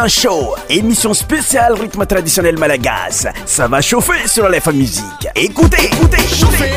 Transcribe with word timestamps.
Musicien 0.00 0.08
Show, 0.28 0.56
émission 0.68 1.14
spéciale 1.14 1.74
rythme 1.74 2.04
traditionnel 2.04 2.58
malagas. 2.58 3.28
Ça 3.46 3.68
va 3.68 3.80
chauffer 3.80 4.26
sur 4.26 4.48
la 4.48 4.58
Musique. 4.72 5.04
Écoutez, 5.36 5.84
écoutez, 5.86 6.18
chauffez 6.34 6.70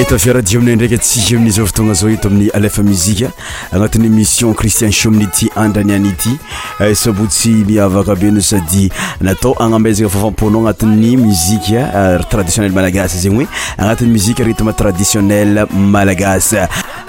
etafiara 0.00 0.40
dio 0.42 0.58
aminay 0.58 0.74
ndraiky 0.74 0.98
tsy 0.98 1.20
zyamina 1.20 1.50
zao 1.50 1.66
votona 1.66 1.94
zao 1.94 2.10
eto 2.10 2.28
amin'ny 2.28 2.48
alefa 2.54 2.82
muzika 2.82 3.26
agnatin'ny 3.72 4.06
émission 4.06 4.54
kristien 4.54 4.90
shomn 4.90 5.20
ity 5.22 5.50
andraniany 5.56 6.08
ity 6.08 6.36
eh, 6.80 6.94
sabo 6.96 7.26
tsy 7.26 7.50
miavaka 7.68 8.14
benao 8.14 8.40
sady 8.42 8.88
natao 9.20 9.54
agnambezaka 9.62 10.08
fafamponao 10.08 10.60
agnatin'ny 10.62 11.16
muzika 11.18 11.90
eh, 11.94 12.24
traditionnel 12.30 12.72
malagasy 12.72 13.18
zegny 13.18 13.36
hoe 13.36 13.46
agnatin'y 13.78 14.10
muzike 14.12 14.44
rithme 14.44 14.72
traditionnel 14.72 15.66
malagasy 15.76 16.56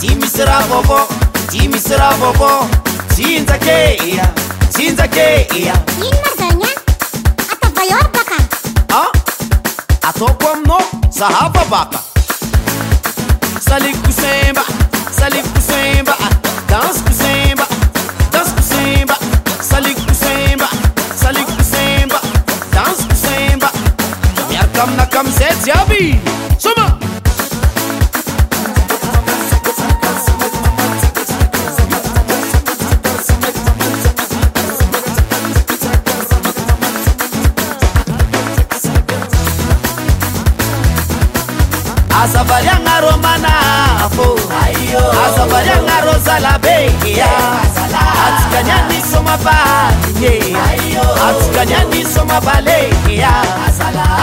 dzimisira 0.00 0.58
vovo 0.68 1.08
dzimisira 1.48 2.10
vovo 2.20 2.68
dzinza 3.12 3.58
ke 3.58 3.96
iya 4.04 4.28
dzinza 4.70 5.08
ke 5.08 5.46
iya 5.56 5.72
atokwa 10.06 10.54
mno 10.56 10.80
sahava 11.10 11.64
vaka 11.68 12.00
salikusemba 13.66 14.62
salikusemba 15.18 16.35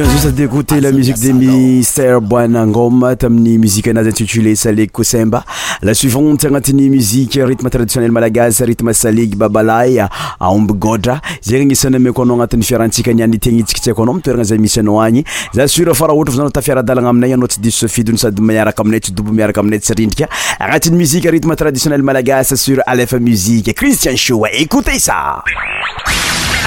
Vous 0.04 0.30
d'écouter 0.32 0.80
la 0.80 0.90
ah, 0.90 0.92
musique 0.92 1.18
des 1.18 1.34
Mister 1.34 2.20
Bwanangoma, 2.22 3.16
tamni 3.16 3.58
musique 3.58 3.88
nazi 3.88 4.10
intitulée 4.10 4.56
Salik 4.56 4.92
Simba 5.02 5.44
La 5.82 5.96
suivante, 5.96 6.42
Tamni 6.42 6.88
musique, 6.92 7.40
rythme 7.42 7.68
traditionnel 7.68 8.12
malgache 8.12 8.62
rythme 8.62 8.94
salik 8.94 9.36
babalay, 9.36 9.98
aomb 10.40 10.68
godra. 10.72 11.20
J'ai 11.44 11.74
sana 11.74 11.98
meko 11.98 12.26
no 12.26 12.34
agnatin'ny 12.36 12.64
fiarantsika 12.64 13.12
niany 13.12 13.40
tegny 13.40 13.64
tsikatsika 13.64 14.00
anao 14.00 14.14
mitoeragna 14.14 14.44
zay 14.44 14.60
misy 14.60 14.82
anao 14.82 15.00
agny. 15.02 15.24
Za 15.54 15.68
sur 15.68 15.90
fara 15.96 16.14
ohatry 16.14 16.32
fa 16.34 16.38
zanao 16.44 16.52
tafiara-dalagna 16.52 17.10
aminay 17.10 17.34
anao 17.34 17.48
tsy 17.48 17.60
diso 17.60 17.88
safidiny 17.88 18.20
sa 18.20 18.30
miaraka 18.40 18.84
aminay 18.84 19.00
tsy 19.00 19.14
dobo 19.14 19.32
miaraka 19.32 19.62
aminay 19.62 19.80
tsy 19.80 19.94
rindrika. 19.98 20.28
musique, 20.92 21.26
rythme 21.28 21.56
traditionnel 21.56 22.04
malagas, 22.04 22.54
sur 22.56 22.78
Aleph 22.86 23.14
Musique. 23.14 23.74
Christian 23.74 24.16
Show, 24.16 24.44
écoutez 24.54 25.00
ça! 25.00 25.44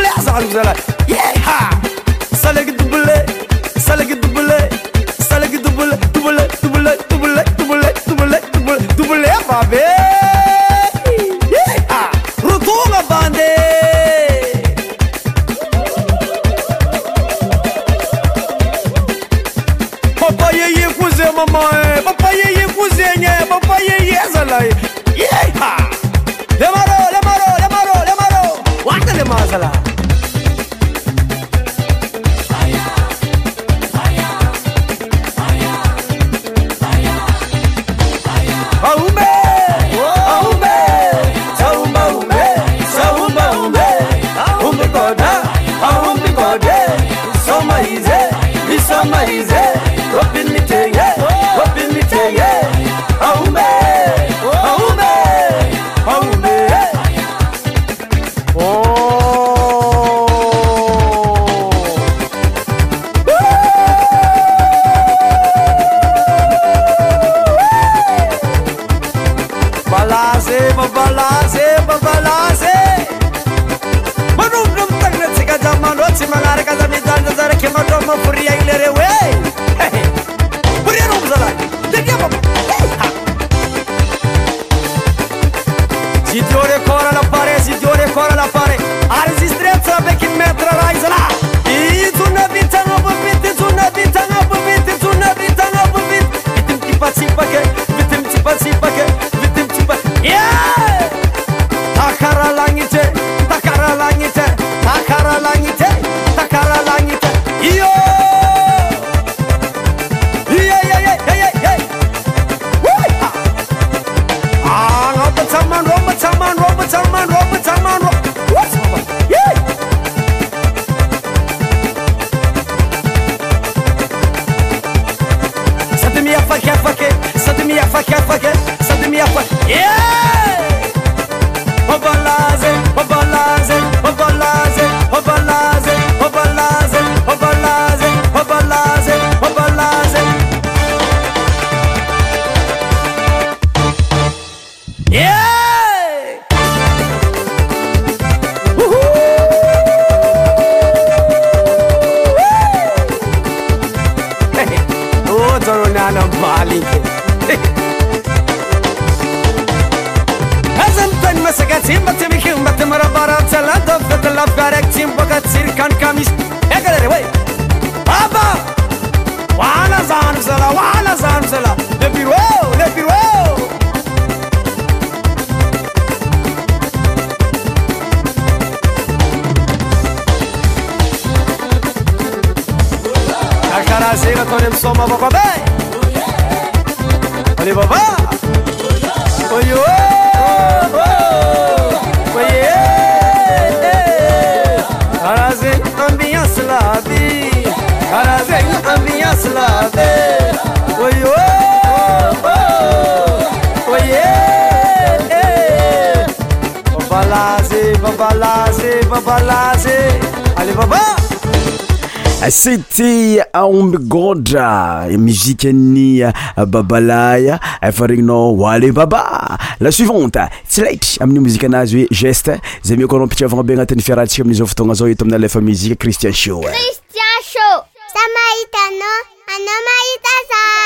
syti 212.50 213.38
ombigodre 213.54 215.08
muzike 215.18 215.66
any 215.70 216.22
euh, 216.22 216.30
babalaya 216.66 217.58
efa 217.82 218.04
euh, 218.04 218.10
regninao 218.10 218.54
wale 218.56 218.92
baba 218.92 219.58
la 219.80 219.90
suivante 219.90 220.38
tsy 220.68 220.80
laitry 220.86 221.18
amin'ny 221.20 221.40
mozika 221.46 221.66
anazy 221.66 221.96
hoe 222.04 222.08
geste 222.22 222.58
zay 222.82 222.96
mi 223.00 223.06
koanao 223.08 223.26
mpitsavagna 223.26 223.62
be 223.62 223.72
agnatin'ny 223.76 224.02
fiara 224.02 224.24
ntsika 224.24 224.42
amin'i 224.44 224.58
zao 224.60 224.66
fotoagna 224.66 224.94
zao 224.94 225.08
eto 225.08 225.24
amina 225.24 225.38
lefa 225.38 225.60
muzike 225.60 225.98
christian 225.98 226.32
sho 226.32 226.60
ecristian 226.62 227.36
sho 227.52 227.70
sa 228.14 228.22
mahita 228.36 228.82
anao 228.88 229.18
anao 229.56 229.74
ah, 229.82 229.84
mahita 229.88 230.36
za 230.50 230.85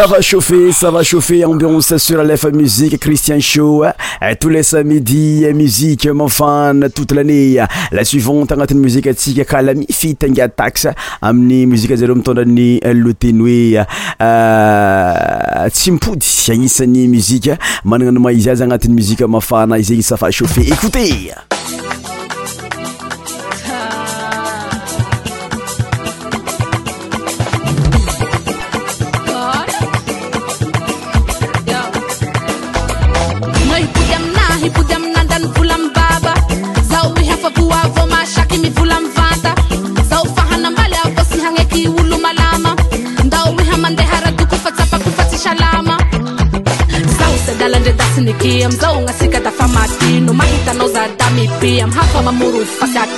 sava 0.00 0.22
chauffet 0.22 0.72
sava 0.72 1.02
chauffe 1.02 1.42
abions 1.44 1.82
sur 1.98 2.22
lfa 2.24 2.48
muziqe 2.52 2.96
christien 2.96 3.38
sho 3.38 3.84
e 3.84 3.88
euh, 3.88 4.32
tout 4.40 4.48
les 4.48 4.62
sa 4.62 4.82
midi 4.82 5.42
euh, 5.44 5.52
musike 5.52 6.06
mafana 6.06 6.88
toute 6.88 7.12
l'annéa 7.12 7.68
la 7.92 8.02
suivante 8.02 8.50
agnatin'y 8.52 8.80
muzike 8.80 9.08
atsika 9.12 9.44
ka 9.44 9.60
la 9.60 9.74
mifita 9.74 10.24
angia 10.26 10.48
tax 10.48 10.86
amin'ny 11.20 11.66
muzika 11.66 11.98
anzareo 11.98 12.14
mitondrany 12.16 12.80
loteny 12.94 13.42
hoe 13.44 13.84
euh, 13.84 15.68
tsy 15.68 15.92
mipody 15.92 16.24
sy 16.26 16.52
agnisan'ny 16.56 17.04
muzika 17.12 17.58
mananano 17.84 18.24
ma 18.24 18.32
izy 18.32 18.48
azy 18.54 18.62
agnatin'ny 18.64 18.96
muzika 18.96 19.28
mafana 19.28 19.76
izaygny 19.84 20.02
sava 20.08 20.30
chauffe 20.30 20.64
écoute 20.64 21.04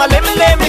my 0.01 0.07
limb 0.07 0.25
limb 0.35 0.60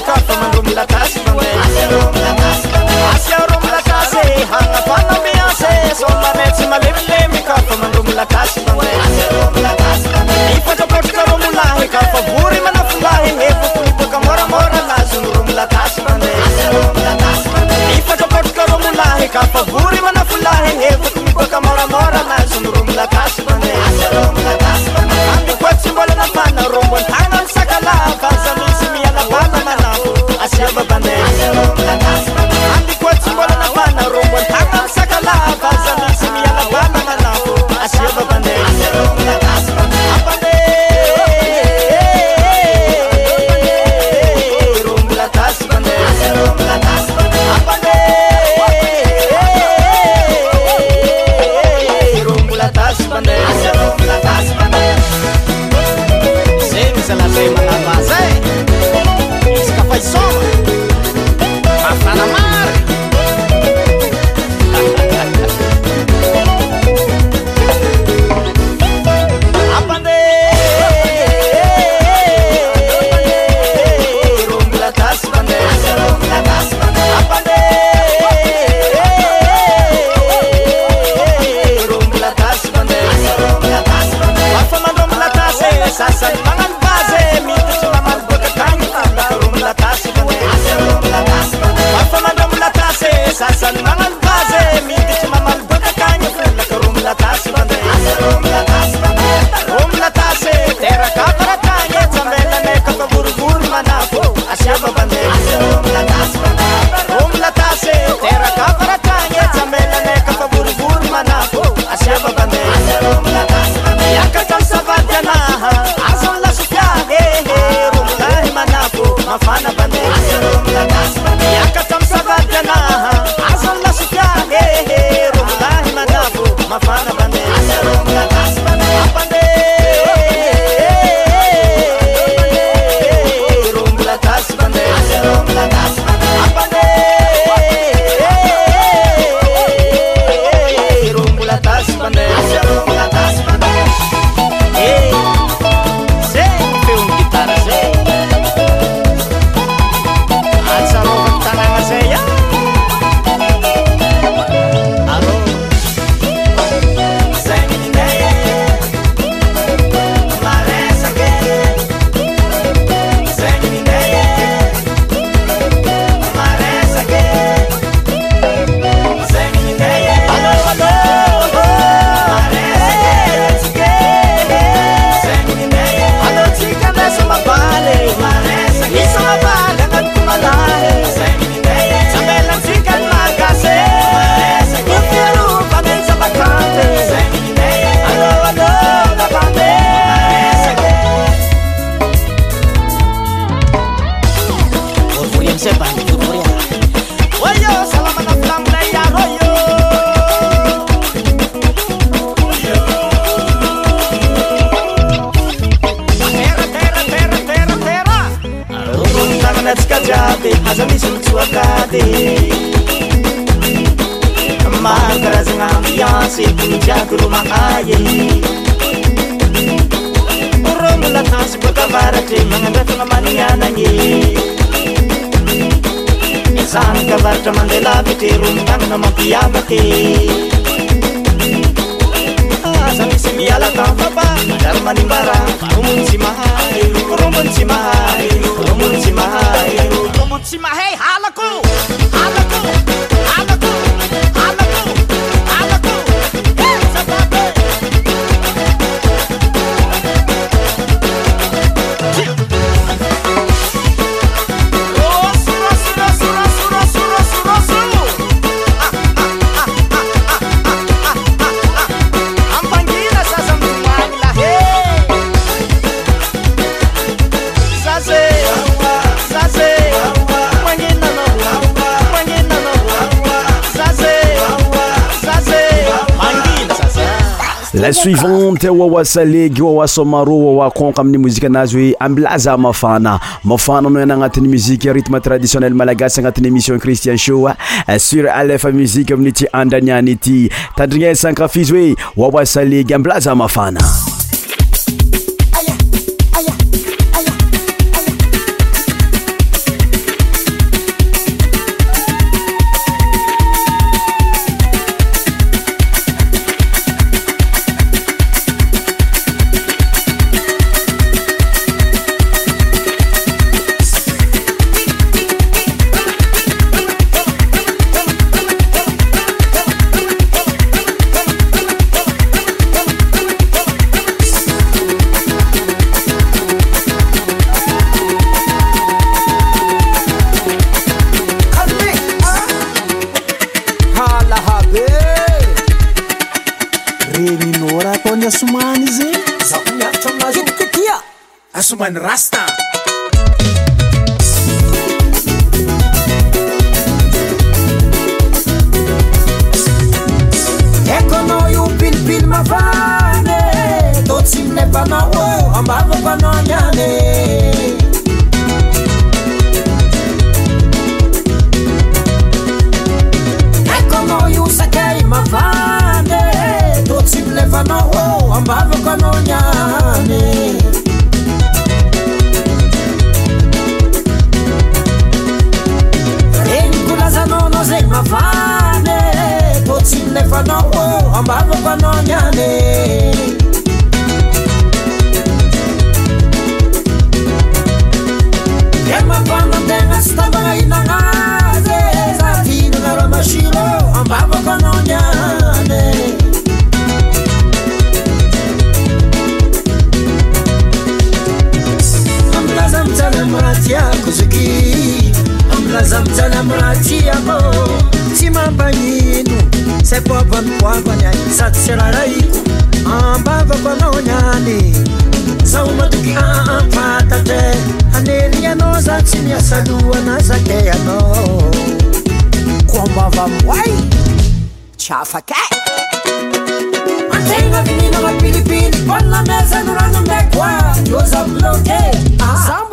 suivante 278.02 278.68
wawasaleg 278.68 279.58
wawa 279.64 279.88
somaro 279.88 280.38
wawa 280.38 280.70
conk 280.70 280.98
amini 280.98 281.18
mousique 281.18 281.46
anazy 281.46 281.76
oe 281.78 281.96
ambilazamafana 282.00 283.20
ma 283.44 283.58
fana 283.58 283.88
ana 283.88 284.02
ana 284.02 284.14
agnatiny 284.14 284.48
musique 284.48 284.92
rythme 284.92 285.20
traditionnel 285.20 285.74
malagas 285.74 286.18
agnatiny 286.18 286.48
émission 286.48 286.78
christiane 286.78 287.18
shoa 287.18 287.56
ah, 287.86 287.98
sur 288.00 288.28
alf 288.28 288.64
musique 288.64 289.12
amina 289.12 289.30
ty 289.30 289.46
andanianity 289.52 290.48
tandrigna 290.76 291.10
e 291.10 291.14
sankafize 291.14 291.72
oe 291.72 291.94
wawasalegy 292.16 292.94
amblazama 292.94 293.48
fana 293.48 293.80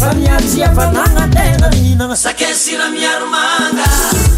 fa 0.00 0.08
miaia 0.18 0.68
fanana 0.76 1.20
anena 1.24 1.68
mininana 1.74 2.16
sake 2.16 2.54
sina 2.54 2.90
miaromaa 2.90 4.37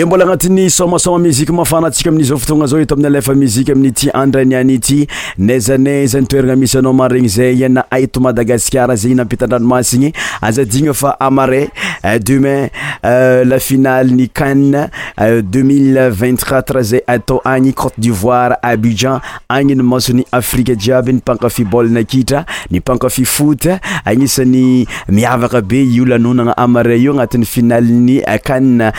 i 0.00 0.04
mbola 0.04 0.24
agnatin'ny 0.24 0.68
somasoma 0.70 1.18
muzike 1.22 1.52
mafanantsika 1.54 2.10
amin'i 2.10 2.24
zao 2.26 2.38
fotonga 2.38 2.66
zao 2.66 2.80
eto 2.82 2.94
amin'ny 2.94 3.06
alafa 3.12 3.34
muziqe 3.38 3.72
aminyity 3.72 4.08
andraniany 4.16 4.74
ity 4.74 4.96
nazanay 5.38 6.06
zanitoeragna 6.10 6.56
misy 6.58 6.78
anao 6.80 6.92
ma 6.98 7.06
regny 7.08 7.28
zay 7.30 7.54
iana 7.62 7.84
aito 7.94 8.20
madagaskar 8.20 8.90
zagy 8.98 9.14
nampitandranomasy 9.20 9.96
igny 10.00 10.10
azadigny 10.42 10.90
fa 10.94 11.12
amaray 11.20 11.68
eh, 12.02 12.18
demain 12.18 12.66
eh, 13.04 13.44
la 13.46 13.60
finale 13.60 14.10
ni 14.10 14.26
kanne 14.28 14.88
2023 15.18 16.62
traze 16.62 17.02
atao 17.06 17.40
agny 17.44 17.72
Côte 17.72 17.94
d'Ivoire 17.98 18.56
Abidjan 18.62 19.20
agny 19.48 19.74
ny 19.76 19.82
masony 19.82 20.24
Afrika 20.32 20.74
jiaby 20.74 21.12
ny 21.12 21.18
mpankafy 21.18 21.64
kita 22.08 22.44
ni 22.68 22.70
ny 22.70 22.78
mpankafy 22.78 23.24
foot 23.24 23.66
agnisan'ny 24.04 24.86
miavaka 25.08 25.60
be 25.60 25.82
io 25.84 26.04
lanognana 26.04 26.52
amaray 26.56 27.04
final, 27.44 27.82
ni 27.84 28.22
à 28.26 28.38
CAN 28.38 28.90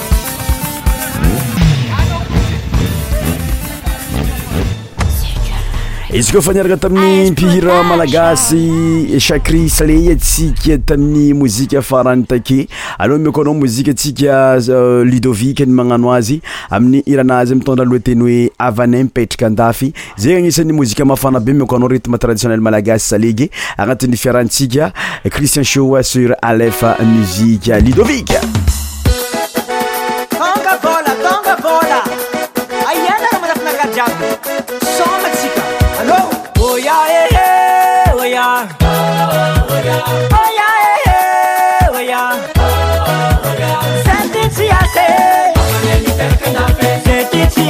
izy 6.13 6.33
ko 6.35 6.41
fa 6.43 6.51
niarana 6.51 6.75
tamin'ny 6.75 7.31
mpihira 7.31 7.83
malagasy 7.87 8.67
sakri 9.23 9.69
sale 9.71 9.95
atsika 10.11 10.75
tamin'ny 10.87 11.31
mozika 11.39 11.79
farany 11.81 12.25
take 12.27 12.67
aloha 12.99 13.19
mikoanao 13.19 13.53
mozika 13.55 13.93
sika 13.95 14.59
ludovike 15.11 15.63
ny 15.65 15.71
manano 15.71 16.11
azy 16.13 16.41
amin'ny 16.69 16.99
iranazy 17.07 17.55
mitondra 17.55 17.85
alohateny 17.87 18.19
hoe 18.25 18.39
avanay 18.59 19.03
mipetraka 19.07 19.47
andafy 19.47 19.93
zey 20.17 20.35
agnisan'ny 20.35 20.73
mozika 20.75 21.05
mafana 21.05 21.39
be 21.39 21.53
mikoanao 21.53 21.87
retme 21.87 22.17
traditioelmalagasy 22.17 23.07
salege 23.07 23.47
anati'y 23.77 24.17
fiaransika 24.17 24.91
cristien 25.31 25.63
shaa 25.63 26.03
sur 26.03 26.35
alef 26.41 26.83
muzike 27.07 27.71
ludovik 27.79 28.35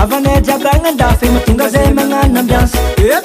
vana 0.05 0.41
jiabragnandafe 0.41 1.25
matongaza 1.31 1.79
magna 1.95 2.19
nambiansa 2.27 2.77
eh? 2.97 3.22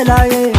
फैलाए 0.00 0.49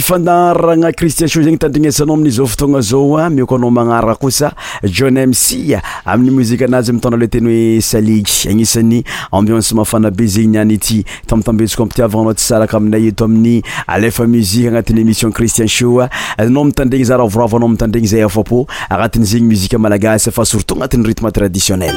fandarana 0.00 0.90
cristiensho 0.92 1.42
zegny 1.42 1.58
tandrignaesanao 1.58 2.14
aminzao 2.14 2.46
fotogna 2.46 2.80
zaoa 2.80 3.26
ah, 3.26 3.30
mi 3.30 3.44
ko 3.46 3.56
anao 3.56 3.70
manaraa 3.70 4.14
kosa 4.14 4.52
john 4.84 5.18
mc 5.26 5.74
ah, 5.74 5.82
amin'ny 6.04 6.30
mozika 6.30 6.64
anazy 6.64 6.92
mitona 6.92 7.16
le 7.16 7.26
teny 7.28 7.46
oe 7.48 7.80
saliky 7.80 8.48
agnisany 8.48 9.02
ambion 9.32 9.60
symafana 9.62 10.10
be 10.10 10.24
zegny 10.26 10.52
niany 10.52 10.74
ity 10.74 11.04
tamitambetsika 11.26 11.82
ampitiavagna 11.82 12.20
anao 12.20 12.34
ty 12.34 12.40
saraka 12.42 12.76
aminay 12.76 13.08
eto 13.08 13.24
amin'ny 13.24 13.62
alefa 13.86 14.26
muzike 14.26 14.68
agnatin'y 14.68 15.00
émission 15.00 15.30
cristien 15.32 15.66
sho 15.68 16.00
ah. 16.02 16.10
anao 16.38 16.64
mitandregna 16.64 17.06
za 17.06 17.16
ravoravoanao 17.16 17.68
mitandregny 17.68 18.08
zay 18.08 18.22
afapo 18.22 18.66
agnatin'zegny 18.90 19.48
muzika 19.48 19.78
malagasy 19.78 20.30
fa 20.30 20.44
surtot 20.44 20.74
agnatin'y 20.76 21.06
ritme 21.06 21.32
traditionnel 21.32 21.96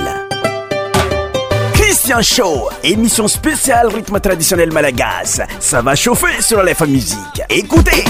nchow 2.09 2.69
émission 2.83 3.27
spécial 3.27 3.87
rythme 3.87 4.19
traditionnel 4.19 4.71
malagas 4.73 5.41
ça 5.59 5.81
va 5.81 5.95
chauffer 5.95 6.41
sur 6.41 6.63
lef 6.63 6.81
musique 6.81 7.41
écoutez 7.49 8.03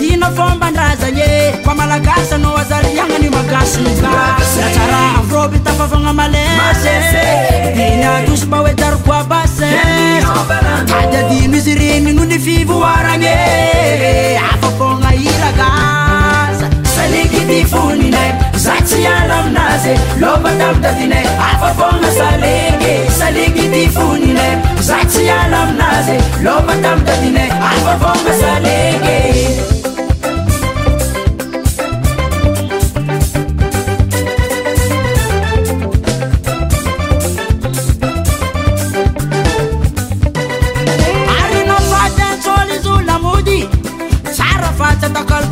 hina 0.00 0.30
fomba 0.30 0.70
ndrazagne 0.70 1.54
fa 1.64 1.74
malagasa 1.74 2.34
anao 2.34 2.56
azarykyagnani 2.58 3.28
magasonoka 3.30 4.12
atsara 4.36 5.00
afrobitafafogna 5.18 6.12
malemazfe 6.12 7.24
dinyagosymaoetargoa 7.76 9.24
basse 9.30 9.68
ay 10.98 11.16
adino 11.18 11.56
izy 11.56 11.74
renigno 11.74 12.24
nifivoaragne 12.24 13.34
afafogna 14.50 15.14
ilagaza 15.14 16.68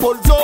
por 0.00 0.18
dos. 0.22 0.39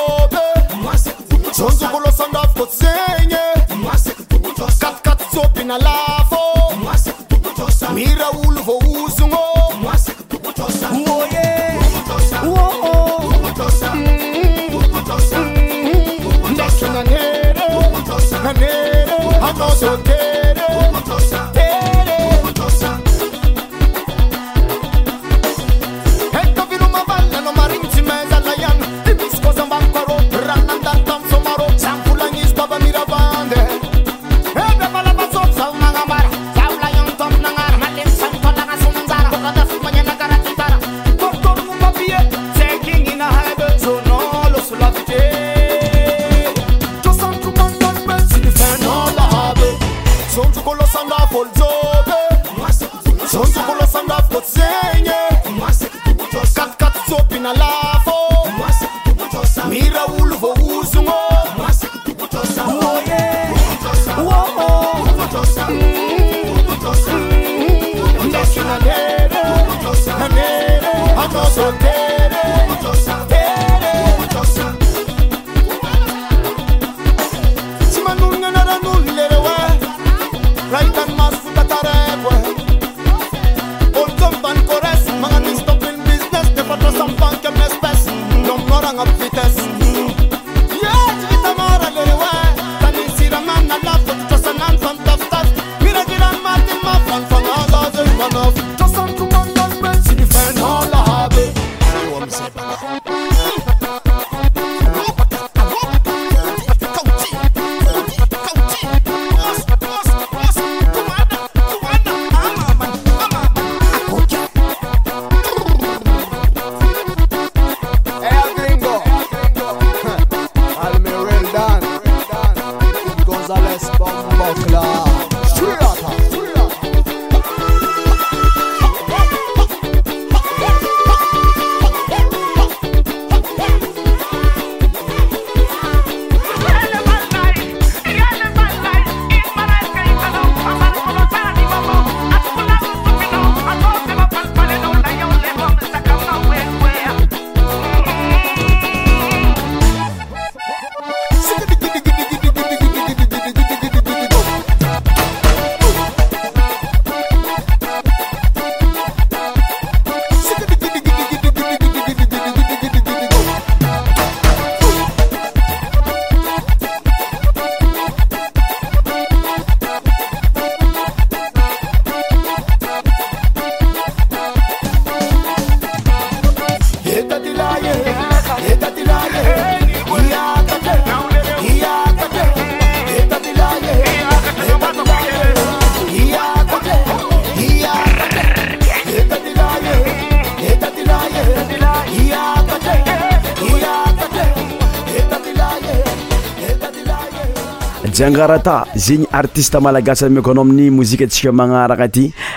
garata 198.37 198.85
zegny 198.95 199.25
artiste 199.33 199.79
malagas 199.81 200.21
miko 200.29 200.51
anao 200.53 200.61
aminy 200.63 200.91
mozika 200.93 201.27
tsika 201.27 201.53
manaraka 201.53 202.05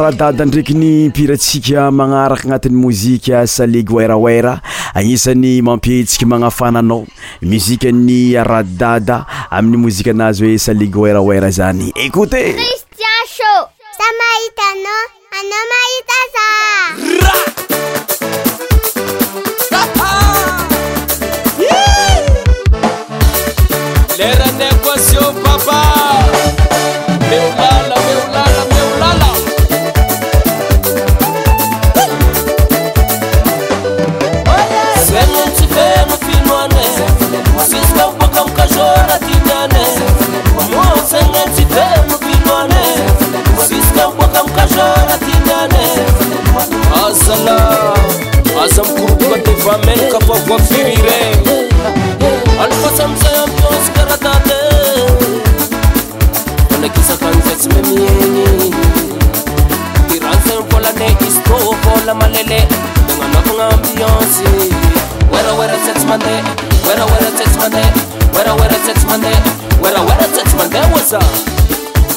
radada 0.04 0.44
ndraiky 0.44 0.74
ny 0.76 1.08
piratsika 1.16 1.88
magnaraka 1.88 2.44
agnatin'ny 2.44 2.76
mozika 2.76 3.40
salig 3.48 3.88
oeraoera 3.88 4.60
agnisan'ny 4.92 5.64
mampietsika 5.64 6.28
magnafananao 6.28 7.06
muzika 7.40 7.88
ny 7.88 8.36
aradada 8.36 9.24
amin'ny 9.48 9.80
mozika 9.80 10.12
anazy 10.12 10.44
hoe 10.44 10.60
salig 10.68 10.92
oeraoera 10.96 11.50
zany 11.56 11.88
écoute 11.96 12.40
Monday. 66.06 66.40
Where 66.84 67.00
I 67.00 67.04
wear 67.08 67.28
a 67.28 67.30
text 67.36 67.56
Monday. 67.58 67.84
Where 68.36 68.44
I 68.46 68.52
wear 68.56 68.68
a 68.68 68.78
text 68.84 69.06
Monday. 69.06 69.32
Where 69.80 69.96
I 69.96 70.04
wear 70.04 70.20
a 70.20 70.26
text 70.32 70.52
Monday. 70.56 70.82
What's 70.92 71.12
up? 71.14 71.24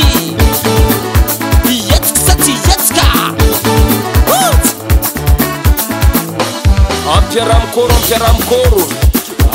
mchera 7.33 7.59
mkoro 7.59 7.93
mchera 8.03 8.33
mkoro 8.33 8.85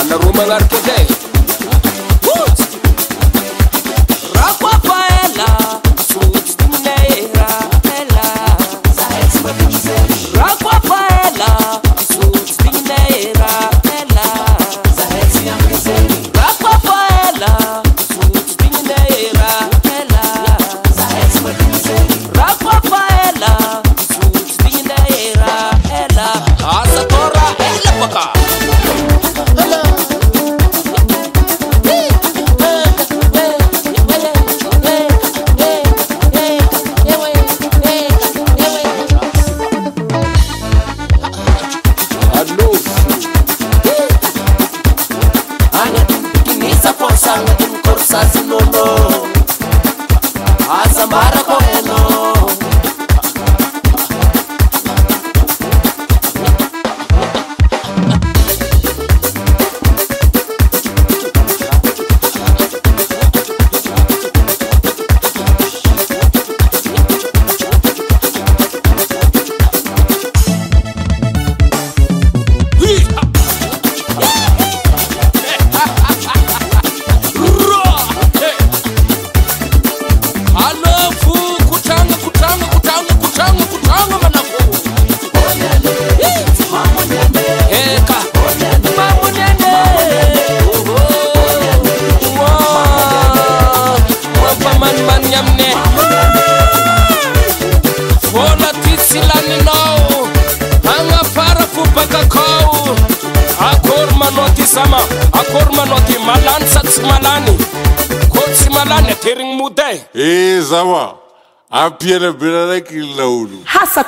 anaruma 0.00 0.46
ngarkedei 0.46 1.17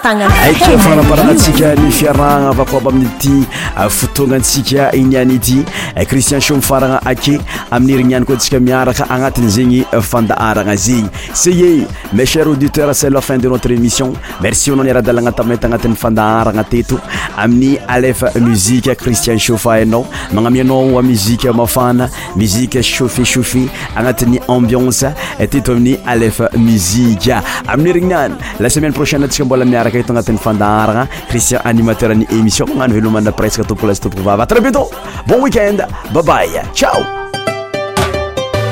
Ah, 0.02 0.16
eh, 0.48 0.56
ake 0.56 0.80
faraparanatsika 0.80 1.76
ni 1.76 1.92
fiarahna 1.92 2.56
avakoby 2.56 2.88
amin'nyity 2.88 3.44
fotoagnantsika 3.76 4.96
inyany 4.96 5.36
ity 5.36 5.60
cristian 6.08 6.40
shamifaragna 6.40 6.96
ake 7.04 7.36
amin'nyirinyany 7.70 8.24
koa 8.24 8.36
ntsika 8.40 8.56
miaraka 8.60 9.04
agnatin' 9.12 9.50
zegny 9.54 9.84
eh, 9.92 10.00
fandaharagna 10.00 10.76
zegny 10.76 11.04
saye 11.34 11.84
me 12.16 12.24
cher 12.24 12.48
auditeur 12.48 12.88
c'es 12.94 13.10
la 13.12 13.20
fin 13.20 13.36
de 13.38 13.48
notre 13.52 13.70
émission 13.76 14.10
mercie 14.40 14.72
onao 14.72 14.84
niarahadalagna 14.84 15.32
taminay 15.32 15.58
t 15.60 15.64
agnatin'ny 15.66 15.96
fandaharagna 15.96 16.64
teto 16.64 16.96
amin'ny 17.40 17.78
alefa 17.86 18.30
muzika 18.38 18.94
cristian 19.00 19.38
shofa 19.38 19.72
hainao 19.76 20.06
magnamianao 20.32 20.98
a 20.98 21.02
muzika 21.02 21.52
mafana 21.52 22.10
musique 22.36 22.82
chauffe 22.82 23.24
chauffe 23.24 23.66
agnatin'ny 23.96 24.40
ambiance 24.48 25.06
teto 25.50 25.72
amin'ny 25.72 25.98
alefa 26.06 26.48
Musique. 26.60 27.32
Ameni 27.66 27.92
Rignan. 27.92 28.36
la 28.58 28.68
semaine 28.68 28.92
prochaine 28.92 29.24
antsika 29.24 29.44
mbola 29.44 29.64
miaraka 29.64 29.98
eto 29.98 30.12
agnatin'ny 30.12 30.38
fandaharagna 30.38 31.08
christian 31.28 31.60
animateur 31.64 32.14
ny 32.14 32.26
émission 32.30 32.66
magnano 32.66 32.94
velomana 32.94 33.32
presque 33.32 33.64
tompoko 33.64 33.86
lasy 33.86 34.00
trouver. 34.00 34.22
vava 34.22 34.44
très 34.46 34.60
bientôt 34.60 34.90
bon 35.26 35.40
week-end 35.42 35.78
Bye-bye. 36.12 36.60
ciao 36.74 37.02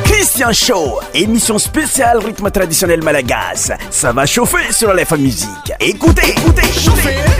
Christian 0.04 0.52
Show, 0.52 1.00
émission 1.14 1.58
spéciale 1.58 2.18
rythme 2.20 2.50
traditionnel 2.50 3.02
malagas. 3.04 3.72
Ça 3.90 4.12
va 4.12 4.26
chauffer 4.26 4.72
sur 4.72 4.90
Aleph 4.90 5.12
musique. 5.16 5.48
Écoutez, 5.80 6.30
écoutez, 6.30 6.62
écoutez. 6.68 7.37